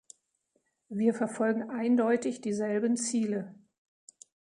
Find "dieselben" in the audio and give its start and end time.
2.41-2.97